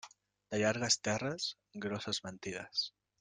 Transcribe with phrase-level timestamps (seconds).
[0.53, 1.51] De llargues terres,
[1.85, 2.83] grosses mentides.